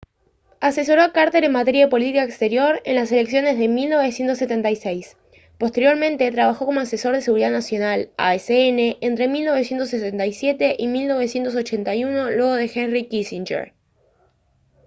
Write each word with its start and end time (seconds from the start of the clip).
asesoró 0.61 1.03
a 1.03 1.13
carter 1.13 1.43
en 1.43 1.51
materia 1.51 1.85
de 1.85 1.91
política 1.91 2.23
exterior 2.23 2.81
en 2.85 2.95
las 2.95 3.11
elecciones 3.11 3.59
de 3.59 3.67
1976. 3.67 5.15
posteriormente 5.59 6.31
trabajó 6.31 6.65
como 6.65 6.79
asesor 6.79 7.13
de 7.13 7.21
seguridad 7.21 7.51
nacional 7.51 8.09
asn 8.17 8.97
entre 9.03 9.27
1977 9.27 10.75
y 10.79 10.87
1981 10.87 12.31
luego 12.31 12.55
de 12.55 12.71
henry 12.73 13.03
kissinger 13.09 13.73